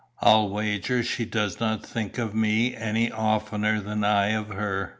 "I'll 0.19 0.49
wager 0.49 1.03
she 1.03 1.25
does 1.25 1.59
not 1.59 1.85
think 1.85 2.17
of 2.17 2.33
me 2.33 2.75
any 2.75 3.11
oftener 3.11 3.79
than 3.79 4.03
I 4.03 4.29
of 4.29 4.47
her. 4.47 4.89